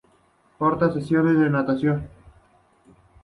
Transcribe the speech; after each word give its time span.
Cortas 0.57 0.95
sesiones 0.95 1.37
de 1.37 1.47
natación. 1.51 2.09